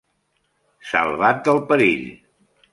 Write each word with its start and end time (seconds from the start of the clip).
Salvat 0.93 1.45
del 1.51 1.63
perill 1.69 2.05